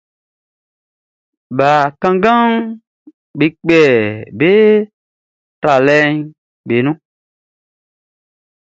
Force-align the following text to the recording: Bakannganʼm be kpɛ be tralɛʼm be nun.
Bakannganʼm 1.57 2.53
be 3.37 3.45
kpɛ 3.59 3.81
be 4.39 4.51
tralɛʼm 5.61 6.15
be 6.67 6.75
nun. 6.85 6.97